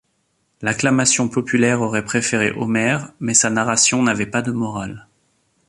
L'acclamation 0.63 1.29
populaire 1.29 1.81
aurait 1.83 2.03
préférée 2.03 2.51
Homère 2.53 3.13
mais 3.19 3.35
sa 3.35 3.51
narration 3.51 4.01
n'avait 4.01 4.25
pas 4.25 4.41
de 4.41 4.51
morale. 4.51 5.05